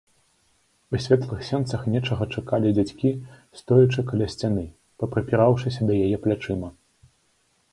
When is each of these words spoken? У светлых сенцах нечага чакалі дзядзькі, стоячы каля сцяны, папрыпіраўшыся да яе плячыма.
У 0.93 0.99
светлых 1.03 1.41
сенцах 1.49 1.83
нечага 1.95 2.27
чакалі 2.39 2.71
дзядзькі, 2.77 3.11
стоячы 3.59 4.05
каля 4.09 4.27
сцяны, 4.37 4.65
папрыпіраўшыся 5.05 5.81
да 5.91 5.99
яе 6.07 6.17
плячыма. 6.25 6.69